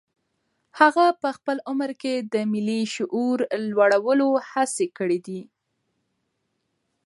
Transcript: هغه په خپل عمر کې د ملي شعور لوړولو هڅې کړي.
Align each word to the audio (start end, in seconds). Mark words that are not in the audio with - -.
هغه 0.79 1.05
په 1.21 1.29
خپل 1.37 1.57
عمر 1.69 1.91
کې 2.01 2.13
د 2.33 2.35
ملي 2.51 2.81
شعور 2.95 3.37
لوړولو 3.77 4.29
هڅې 4.49 4.85
کړي. 4.97 5.19